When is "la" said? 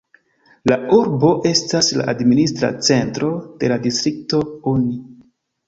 0.69-0.77, 1.99-2.07, 3.75-3.81